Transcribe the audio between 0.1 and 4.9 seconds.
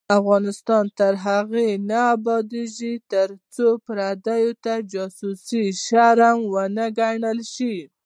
افغانستان تر هغو نه ابادیږي، ترڅو پردیو ته